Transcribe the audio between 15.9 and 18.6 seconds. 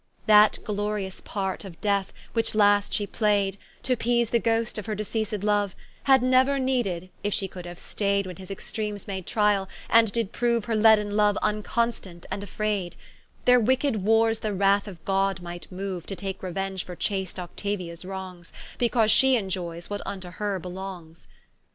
To take reuenge for chast Octavia's wrongs,